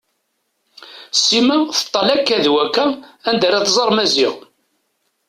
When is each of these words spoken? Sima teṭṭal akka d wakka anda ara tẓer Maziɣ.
Sima 1.25 1.55
teṭṭal 1.77 2.07
akka 2.15 2.37
d 2.43 2.47
wakka 2.53 2.85
anda 3.27 3.45
ara 3.47 3.65
tẓer 3.67 3.89
Maziɣ. 3.95 4.35